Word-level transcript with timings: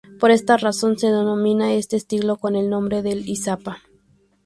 Por 0.19 0.31
esta 0.31 0.57
razón 0.57 0.97
se 0.97 1.11
denomina 1.11 1.65
a 1.67 1.73
este 1.73 1.95
estilo 1.95 2.37
con 2.37 2.55
el 2.55 2.71
nombre 2.71 3.03
del 3.03 3.29
Izapa. 3.29 3.83